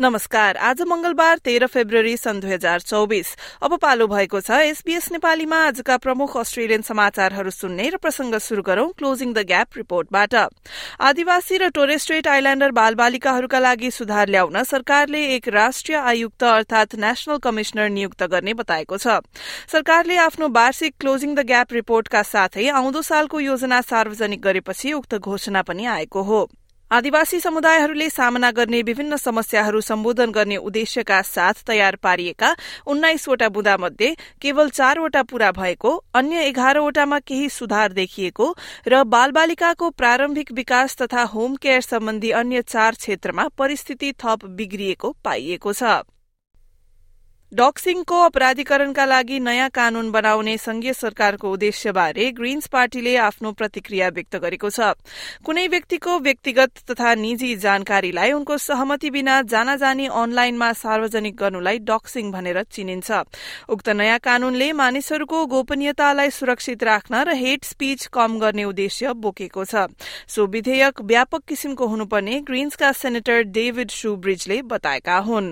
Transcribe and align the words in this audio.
नमस्कार। 0.00 0.56
आज 0.56 0.80
मंगलबार 0.88 1.38
तेह्र 1.44 1.66
फेब्रुअरी 1.66 2.16
सन् 2.16 2.38
दुई 2.40 2.50
हजार 2.50 2.80
चौबिस। 2.80 3.34
अब 3.62 3.76
पालो 3.78 4.06
भएको 4.08 4.40
छ 4.40 4.50
एसबीएस 4.66 5.10
नेपालीमा। 5.12 5.56
आजका 5.66 5.96
प्रमुख 5.96 6.36
अस्ट्रेलियन 6.36 6.82
समाचारहरू 6.82 7.50
सुन्ने 7.50 7.88
र 7.90 7.96
प्रसंग 8.00 8.34
शुरू 8.40 8.62
गरौं 8.62 8.88
क्लोजिङ 8.96 9.32
द 9.32 9.44
ग्याप 9.44 9.76
रिपोर्टबाट 9.76 10.34
आदिवासी 11.04 11.58
र 11.58 11.68
टोरेस्ट्रेट 11.76 12.28
आइल्याण्डर 12.28 12.70
बालबालिकाहरूका 12.72 13.58
लागि 13.60 13.90
सुधार 13.90 14.28
ल्याउन 14.28 14.62
सरकारले 14.64 15.20
एक 15.34 15.48
राष्ट्रिय 15.50 15.98
आयुक्त 15.98 16.44
अर्थात 16.46 16.96
नेशनल 16.96 17.36
कमिश्नर 17.44 17.88
नियुक्त 17.90 18.22
गर्ने 18.24 18.54
बताएको 18.56 18.96
छ। 18.96 19.20
सरकारले 19.68 20.16
आफ्नो 20.18 20.48
वार्षिक 20.50 20.96
क्लोजिङ 20.96 21.34
द 21.34 21.44
ग्याप 21.44 21.76
रिपोर्टका 21.76 22.22
साथै 22.24 22.68
आउँदो 22.72 23.02
सालको 23.04 23.40
योजना 23.40 23.80
सार्वजनिक 23.84 24.40
गरेपछि 24.40 24.92
उक्त 24.94 25.20
घोषणा 25.20 25.62
पनि 25.62 25.86
आएको 25.98 26.22
हो। 26.22 26.40
आदिवासी 26.90 27.38
समुदायहरूले 27.40 28.08
सामना 28.10 28.50
गर्ने 28.50 28.80
विभिन्न 28.82 29.16
समस्याहरू 29.16 29.80
सम्बोधन 29.80 30.30
गर्ने 30.30 30.56
उद्देश्यका 30.58 31.20
साथ 31.22 31.62
तयार 31.66 31.96
पारिएका 31.96 32.50
उन्नाइसवटा 32.86 33.48
बुँदामध्ये 33.48 34.14
केवल 34.42 34.70
चारवटा 34.70 35.22
पूरा 35.22 35.50
भएको 35.52 35.96
अन्य 36.14 36.42
एघारवटामा 36.48 37.18
केही 37.20 37.48
सुधार 37.48 37.92
देखिएको 37.92 38.54
र 38.88 39.02
बालबालिकाको 39.06 39.90
प्रारम्भिक 39.92 40.52
विकास 40.52 40.96
तथा 41.02 41.22
होम 41.30 41.56
केयर 41.56 41.80
सम्बन्धी 41.80 42.30
अन्य 42.34 42.62
चार 42.68 42.94
क्षेत्रमा 42.94 43.48
परिस्थिति 43.58 44.12
थप 44.18 44.46
बिग्रिएको 44.58 45.16
पाइएको 45.24 45.72
छ। 45.72 46.02
डक्सिङको 47.52 48.18
अपराधीकरणका 48.22 49.04
लागि 49.06 49.38
नयाँ 49.40 49.68
कानून 49.74 50.10
बनाउने 50.10 50.56
संघीय 50.58 50.92
सरकारको 50.92 51.50
उद्देश्यबारे 51.50 52.30
ग्रीन्स 52.30 52.66
पार्टीले 52.66 53.14
आफ्नो 53.18 53.50
प्रतिक्रिया 53.52 54.08
व्यक्त 54.08 54.36
गरेको 54.36 54.68
छ। 54.70 54.94
कुनै 55.42 55.66
व्यक्तिको 55.66 56.18
व्यक्तिगत 56.20 56.78
तथा 56.90 57.14
निजी 57.14 57.56
जानकारीलाई 57.56 58.32
उनको 58.32 58.56
सहमति 58.56 59.10
बिना 59.10 59.40
जानाजानी 59.44 60.06
अनलाइनमा 60.06 60.72
सार्वजनिक 60.72 61.34
गर्नुलाई 61.36 61.78
डक्सिङ 61.82 62.30
भनेर 62.30 62.62
चिनिन्छ। 62.70 63.10
उक्त 63.68 63.88
नयाँ 63.92 64.18
कानूनले 64.22 64.72
मानिसहरूको 64.72 65.38
गोपनीयतालाई 65.46 66.30
सुरक्षित 66.30 66.82
राख्न 66.82 67.24
र 67.26 67.34
हेट 67.34 67.64
स्पीच 67.66 68.06
कम 68.14 68.38
गर्ने 68.38 68.64
उद्देश्य 68.64 69.12
बोकेको 69.18 69.64
छ। 69.64 69.90
सो 70.28 70.46
विधेयक 70.46 71.00
व्यापक 71.02 71.42
किसिमको 71.48 71.86
हुनुपर्ने 71.86 72.40
ग्रीन्सका 72.46 72.92
सेनेटर 72.92 73.42
डेभिड 73.50 73.90
ब्रिजले 74.20 74.60
बताएका 74.64 75.18
हुन्। 75.26 75.50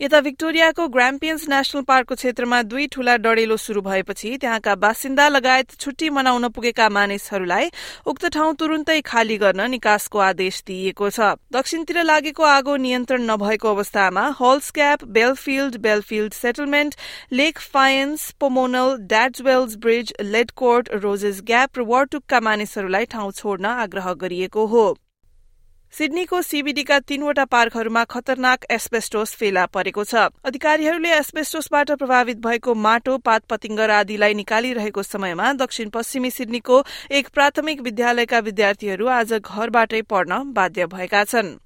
यता 0.00 0.20
भिक्टोरियाको 0.20 0.86
ग्राम्पियन्स 0.94 1.48
नेशनल 1.48 1.82
पार्कको 1.82 2.14
क्षेत्रमा 2.14 2.56
दुई 2.62 2.86
ठूला 2.92 3.14
डढेलो 3.16 3.56
शुरू 3.56 3.80
भएपछि 3.82 4.36
त्यहाँका 4.40 4.74
बासिन्दा 4.76 5.28
लगायत 5.28 5.70
छुट्टी 5.80 6.10
मनाउन 6.12 6.48
पुगेका 6.52 6.88
मानिसहरूलाई 6.88 7.70
उक्त 8.06 8.26
ठाउँ 8.34 8.54
तुरुन्तै 8.54 9.00
खाली 9.02 9.36
गर्न 9.38 9.70
निकासको 9.70 10.18
आदेश 10.18 10.62
दिइएको 10.66 11.08
छ। 11.10 11.30
दक्षिणतिर 11.56 12.02
लागेको 12.04 12.44
आगो 12.44 12.76
नियन्त्रण 12.76 13.24
नभएको 13.30 13.72
अवस्थामा 13.72 14.26
Halls Gap 14.42 15.04
Bellfield 15.16 15.80
Bellfield 15.88 16.34
settlement 16.34 16.94
Lake 17.32 17.64
Fyans 17.70 18.30
Pomonal 18.40 18.94
Dadswells 19.08 19.76
Bridge 19.80 20.12
Ledcourt 20.28 20.92
Roses 21.08 21.40
Gap 21.48 21.78
र 21.78 21.88
वर्टुकका 21.94 22.44
मानिसहरूलाई 22.50 23.12
ठाउँ 23.16 23.32
छोड्न 23.32 23.74
आग्रह 23.88 24.12
गरिएको 24.20 24.66
हो। 24.66 24.86
सिडनीको 25.94 26.40
सीबीडीका 26.42 26.98
तीनवटा 27.00 27.44
पार्कहरूमा 27.46 28.02
खतरनाक 28.04 28.64
एस्बेस्टोस 28.70 29.34
फेला 29.34 29.64
परेको 29.68 30.04
छ। 30.04 30.28
अधिकारीहरूले 30.44 31.12
एस्बेस्टोसबाट 31.14 31.90
प्रभावित 31.94 32.38
भएको 32.40 32.74
माटो 32.82 33.16
पात 33.24 33.48
पतिङ्गर 33.48 33.90
आदिलाई 33.96 34.34
निकालिरहेको 34.36 35.02
समयमा 35.04 35.52
दक्षिण 35.58 35.88
पश्चिमी 35.90 36.30
सिडनीको 36.30 36.82
एक 37.12 37.28
प्राथमिक 37.34 37.80
विद्यालयका 37.82 38.38
विद्यार्थीहरू 38.48 39.06
आज 39.16 39.32
घरबाटै 39.34 40.02
पढ्न 40.10 40.42
बाध्य 40.52 40.86
भएका 40.88 41.24
छनृ। 41.26 41.65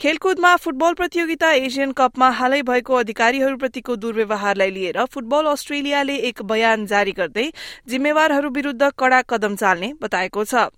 खेलकुदमा 0.00 0.54
फुटबल 0.56 0.92
प्रतियोगिता 0.94 1.52
एसियन 1.60 1.92
कपमा 1.92 2.30
हालै 2.38 2.62
भएको 2.62 2.94
अधिकारीहरूप्रतिको 2.96 3.96
दुर्व्यवहारलाई 3.96 4.70
लिएर 4.70 5.04
फुटबल 5.04 5.52
अस्ट्रेलियाले 5.52 6.16
एक 6.28 6.42
बयान 6.44 6.86
जारी 6.86 7.12
गर्दै 7.12 7.46
जिम्मेवारहरू 7.88 8.50
विरूद्ध 8.50 8.90
कड़ा 8.98 9.20
कदम 9.28 9.56
चाल्ने 9.56 9.92
बताएको 10.00 10.44
छ। 10.44 10.68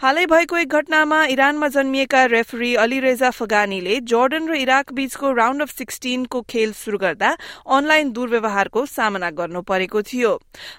हालै 0.00 0.24
भएको 0.26 0.56
एक 0.56 0.74
घटनामा 0.74 1.24
इरानमा 1.26 1.68
जन्मिएका 1.68 2.24
रेफरी 2.26 2.74
अली 2.76 3.00
रेजा 3.00 3.30
फगानीले 3.30 4.00
जोर्डन 4.08 4.48
र 4.48 4.54
इराक 4.56 4.92
बीचको 4.92 5.32
राउण्ड 5.34 5.62
अफ 5.62 5.70
सिक्सटिनको 5.76 6.40
खेल 6.48 6.72
शुरू 6.74 6.98
गर्दा 6.98 7.36
अनलाइन 7.68 8.12
दुर्व्यवहारको 8.12 8.86
सामना 8.86 9.30
गर्नु 9.32 9.62
परेको 9.62 10.02
थियो। 10.02 10.32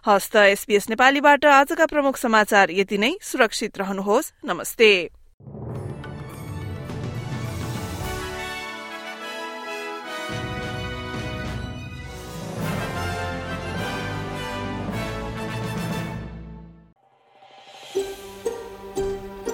हस्त 0.07 0.35
एसपीएस 0.47 0.89
नेपालीबाट 0.89 1.45
आजका 1.45 1.85
प्रमुख 1.85 2.17
समाचार 2.17 2.71
यति 2.71 2.97
नै। 2.97 3.13
सुरक्षित 3.21 3.77
रहनुहोस्। 3.77 4.33
नमस्ते। 4.45 5.18